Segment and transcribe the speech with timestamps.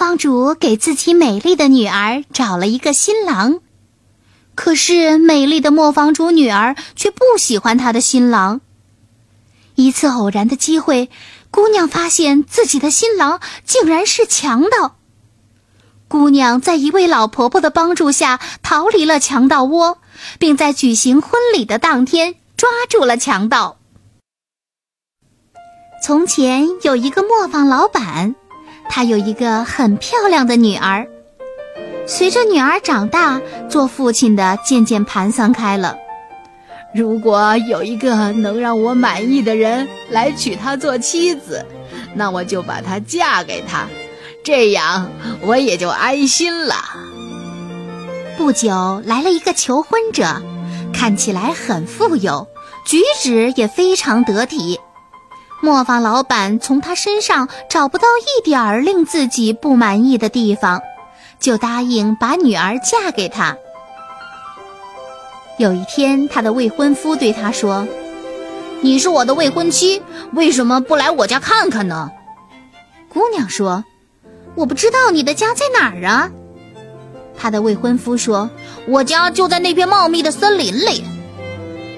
[0.00, 3.60] 磨坊主给自己美丽的女儿找了一个新郎，
[4.54, 8.62] 可是美丽的磨坊主女儿却不喜欢他的新郎。
[9.74, 11.10] 一次偶然的机会，
[11.50, 14.96] 姑娘发现自己的新郎竟然是强盗。
[16.08, 19.98] 姑娘在一位老婆婆的帮助下逃离了强盗窝，
[20.38, 23.76] 并在举行婚礼的当天抓住了强盗。
[26.02, 28.34] 从前有一个磨坊老板。
[28.90, 31.06] 他有一个很漂亮的女儿，
[32.06, 35.96] 随着女儿长大，做父亲的渐渐盘算开了。
[36.92, 41.64] 如果有一个能让我满意的人来娶她做妻子，
[42.14, 43.86] 那我就把她嫁给他，
[44.44, 45.08] 这样
[45.40, 46.74] 我也就安心了。
[48.36, 50.42] 不久来了一个求婚者，
[50.92, 52.48] 看起来很富有，
[52.84, 54.80] 举止也非常得体。
[55.62, 60.80] 磨坊老板从他身上找不到一点儿令自己不满意的地方，
[61.38, 63.56] 就答应把女儿嫁给他。
[65.58, 67.86] 有一天，他的未婚夫对他说
[68.80, 72.10] ：“你是我的未婚妻，为什么不来我家看看呢？”
[73.12, 73.84] 姑娘说
[74.56, 76.30] ：“我不知道你的家在哪儿啊。”
[77.36, 78.48] 他的未婚夫说
[78.88, 81.04] ：“我家就在那片茂密的森林里。”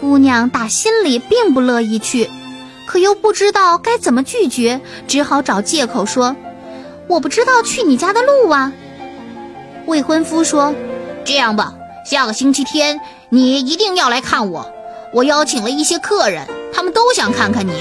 [0.00, 2.30] 姑娘打心里并不乐意去。
[2.88, 6.34] 可又不知道该怎么拒绝，只好找借口说
[7.06, 8.72] ：“我不知道去你家的路啊。”
[9.84, 10.74] 未婚夫说
[11.22, 11.74] ：“这样吧，
[12.06, 12.98] 下个星期天
[13.28, 14.72] 你一定要来看我。
[15.12, 17.74] 我邀请了一些客人，他们都想看看你。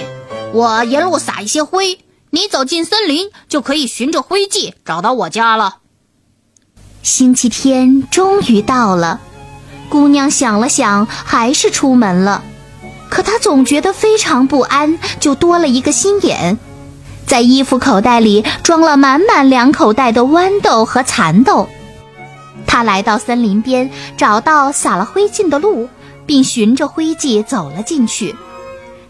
[0.52, 2.00] 我沿路撒一些灰，
[2.32, 5.78] 你走进森林就可以循着灰迹找到我家了。”
[7.02, 9.22] 星期天终于到了，
[9.88, 12.44] 姑娘想了想，还是出门了。
[13.10, 16.58] 可他总觉得非常不安，就多了一个心眼，
[17.26, 21.68] 在衣服口袋里装了满满两口袋的豌豆和蚕豆。
[22.66, 25.88] 他来到森林边，找到撒了灰烬的路，
[26.26, 28.36] 并循着灰迹走了进去。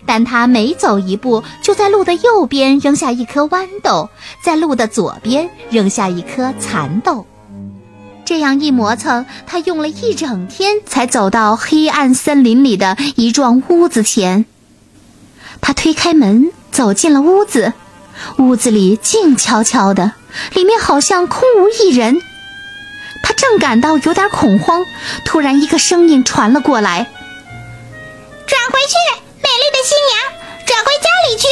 [0.06, 4.09] 但他每走一步，就在路的右边扔下一颗豌豆，
[4.41, 7.25] 在路的左边扔下一颗蚕豆。
[8.27, 14.43] 这样一磨蹭，他用了一整天才走到黑暗森林里的一幢屋子前。
[15.61, 17.71] 他推开门，走进了屋子。
[18.38, 20.11] 屋子里静悄悄的，
[20.51, 22.21] 里面好像空无一人。
[23.23, 24.83] 他正感到有点恐慌，
[25.23, 27.07] 突然一个声音传了过来
[28.45, 31.47] ：“转回去，美丽的新娘，转回家里去！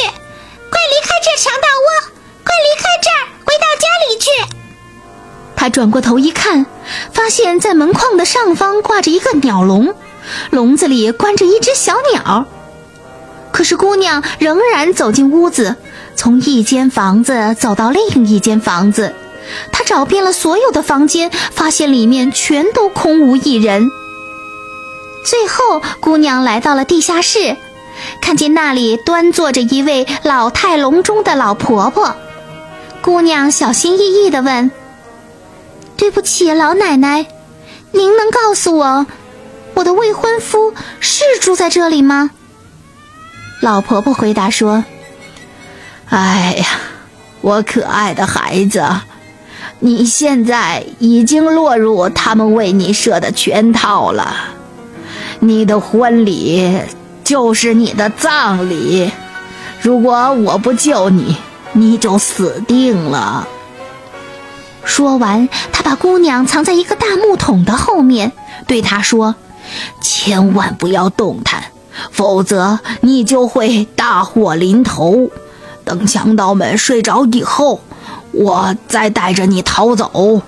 [0.68, 2.15] 快离开这强盗窝！
[5.68, 6.66] 转过头一看，
[7.12, 9.94] 发现在门框的上方挂着一个鸟笼，
[10.50, 12.46] 笼子里关着一只小鸟。
[13.52, 15.76] 可是姑娘仍然走进屋子，
[16.14, 19.14] 从一间房子走到另一间房子，
[19.72, 23.88] 她找遍了所有的房间，发现里面全都空无一人。
[25.24, 27.56] 最后，姑娘来到了地下室，
[28.20, 32.14] 看见那里端坐着一位老态龙钟的老婆婆。
[33.00, 34.70] 姑娘小心翼翼地问。
[35.96, 37.26] 对不起，老奶奶，
[37.90, 39.06] 您能告诉我，
[39.74, 42.30] 我的未婚夫是住在这里吗？
[43.62, 44.84] 老婆婆回答说
[46.10, 46.66] ：“哎呀，
[47.40, 48.84] 我可爱的孩子，
[49.78, 54.36] 你现在已经落入他们为你设的圈套了。
[55.40, 56.78] 你的婚礼
[57.24, 59.10] 就是你的葬礼，
[59.80, 61.36] 如果我不救你，
[61.72, 63.48] 你就死定了。”
[64.86, 68.32] 说完，他把姑娘藏在一个大木桶的后面，
[68.66, 69.34] 对她说
[70.00, 71.64] ：“千万不要动弹，
[72.10, 75.30] 否则你就会大祸临头。
[75.84, 77.80] 等强盗们睡着以后，
[78.32, 80.40] 我再带着你逃走。”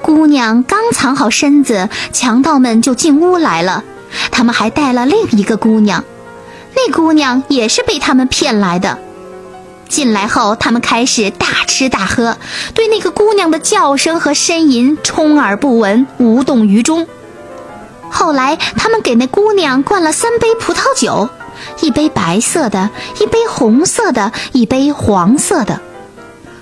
[0.00, 3.84] 姑娘刚藏好身子，强盗们就进屋来了。
[4.30, 6.02] 他们还带了另一个姑娘，
[6.74, 8.98] 那姑娘也是被他们骗来的。
[9.88, 12.36] 进来后，他们开始大吃大喝，
[12.74, 17.06] 对那个姑娘的叫声和呻吟充耳不闻，无动于衷。
[18.10, 21.28] 后来，他们给那姑娘灌了三杯葡萄酒，
[21.80, 22.90] 一杯白色的，
[23.20, 25.80] 一杯红色的，一杯黄色的。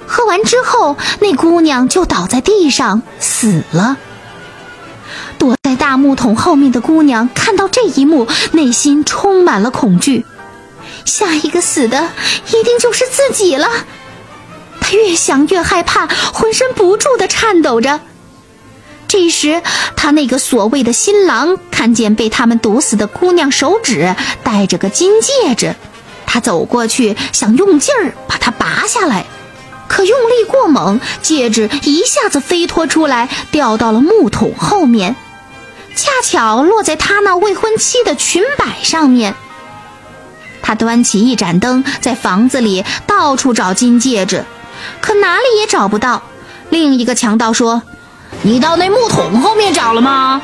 [0.07, 3.97] 喝完之后，那姑娘就倒在地上死了。
[5.39, 10.25] 躲在大木桶后面的姑娘看到这一幕，内心充满了恐惧。
[11.07, 12.11] 下一个死的
[12.49, 13.67] 一定就是自己了。
[14.81, 18.01] 他越想越害怕，浑身不住地颤抖着。
[19.09, 19.63] 这时，
[19.97, 25.75] 他那个所谓的新郎看见被他们毒死的姑娘手指戴着个金戒指，
[26.27, 29.25] 他走过去想用劲儿把它拔下来，
[29.89, 35.15] 可用力过猛，戒指一下子飞脱出来，掉到了木桶后面，
[35.95, 39.35] 恰巧落在他那未婚妻的裙摆上面。
[40.67, 44.45] 他端起一盏灯，在房子里到处找金戒指，
[45.01, 46.21] 可哪里也找不到。
[46.71, 47.81] 另一个强盗说。
[48.43, 50.43] 你到那木桶后面找了吗？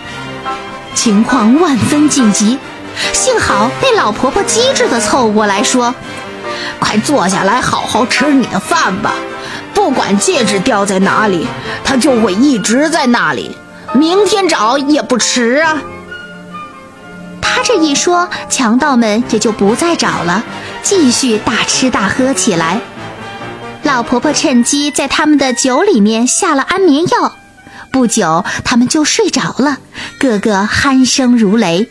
[0.94, 2.56] 情况万分紧急，
[3.12, 5.92] 幸好那老婆婆机智地凑过来说
[6.78, 9.14] ：“快坐下来，好好吃你的饭吧。
[9.74, 11.46] 不管戒指掉在哪里，
[11.84, 13.56] 它就会一直在那里。
[13.92, 15.82] 明天找也不迟啊。”
[17.54, 20.42] 他这一说，强盗们也就不再找了，
[20.82, 22.80] 继续大吃大喝起来。
[23.82, 27.34] 老婆婆趁机在他们的酒里面下了安眠药。
[27.90, 29.76] 不久，他们就睡着了，
[30.18, 31.90] 个个鼾声如雷。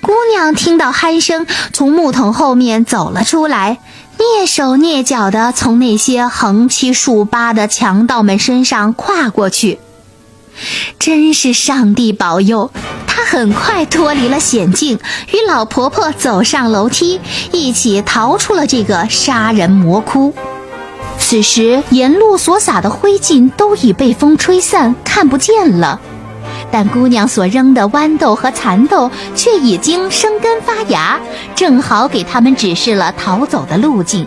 [0.00, 3.78] 姑娘听到鼾声，从木桶后面走了出来，
[4.16, 9.80] 蹑手蹑脚地从那些横七竖八的强盗们身上跨过去。
[11.00, 12.70] 真是上帝保佑，
[13.24, 14.98] 很快脱离了险境，
[15.32, 17.20] 与老婆婆走上楼梯，
[17.52, 20.32] 一起逃出了这个杀人魔窟。
[21.18, 26.00] 此时，沿路所撒的灰烬都已被风吹散，看不见了。
[26.70, 31.20] 但姑娘所扔的豌豆和蚕豆却已经生根发芽，
[31.54, 34.26] 正好给他们指示了逃走的路径。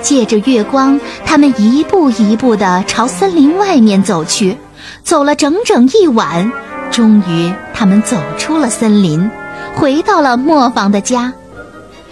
[0.00, 4.58] 借着月光，他们一步一步地朝森林外面走去，
[5.04, 6.50] 走了整整一晚，
[6.90, 9.28] 终于他们走出了森林，
[9.74, 11.32] 回到了磨坊的家。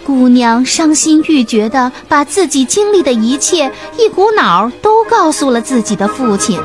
[0.05, 6.59] 姑娘伤心欲绝地把自己经历的一切一股脑儿都告诉了自己的父亲。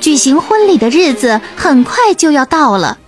[0.00, 2.98] 举行婚礼的日子很快就要到了，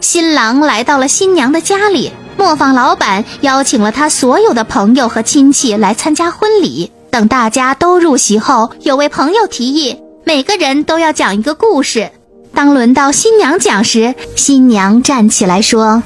[0.00, 6.92] 新郎来到了新娘的家里，磨坊老板邀请了他所有的朋友和亲戚来参加婚礼。
[7.10, 12.12] 等大家都入席后，有位朋友提议，每个人都要讲一个故事。
[12.58, 16.02] 当轮到新娘讲时，新娘站起来说。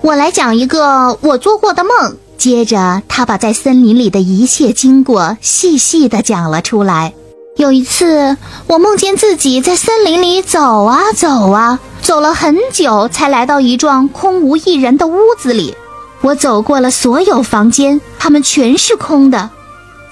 [0.00, 2.16] 我来讲一个我做过的梦。
[2.38, 7.14] 接着，她把在森林里的一切经过细细地讲了出来。
[7.56, 8.36] 有一次，
[8.68, 15.74] 我梦见自己在森林里走啊走啊，走了很久，才来到一幢空无一人的屋子里。
[16.20, 19.50] 我走过了所有房间，它们全是空的。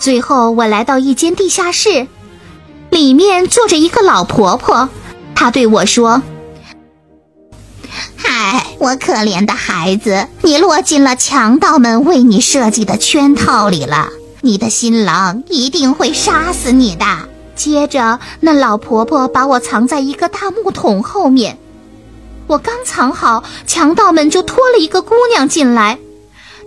[0.01, 2.09] 最后，我来到一间地下室，
[2.91, 4.89] 里面坐着一个老婆婆。
[5.35, 6.23] 他对我说。
[8.17, 14.09] 嗨，我可怜的孩子，你落进了强盗们为你设计的圈套里了。
[14.41, 17.05] 你的新郎一定会杀死你的。
[17.55, 21.59] 接着，那老婆婆把我藏在一个大木桶后面。
[22.47, 25.99] 我刚藏好，强盗们就拖了一个姑娘进来。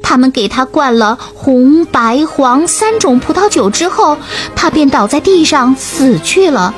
[0.01, 4.17] 他们给她灌了红、白、黄三种葡萄酒之后，
[4.55, 6.73] 她便倒在地上死去了。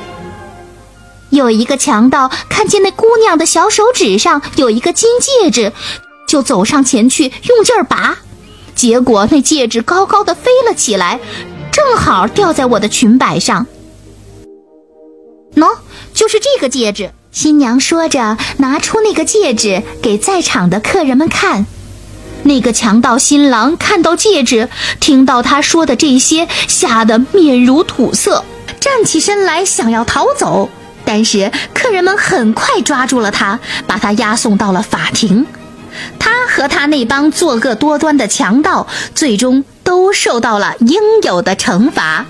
[1.30, 5.72] 有一个强盗看见那姑娘的小手指上有一个金戒指，
[6.28, 8.18] 就走上前去用劲儿拔，
[8.74, 11.20] 结果那戒指高高的飞了起来，
[11.72, 13.66] 正好掉在我的裙摆上。
[15.54, 15.78] 喏，
[16.12, 17.10] 就是这个戒指。
[17.32, 21.64] 新娘说着，拿出那个戒指给在场的客人们看。
[22.42, 24.68] 那个强盗新郎看到戒指，
[24.98, 28.44] 听到他说的这些，吓得面如土色，
[28.80, 30.68] 站起身来想要逃走。
[31.12, 35.44] 但是客人们很快抓住了他，把他押送到了法庭。
[36.20, 42.26] 他和他那帮作恶多端的强盗，最终都受到了应有的惩罚。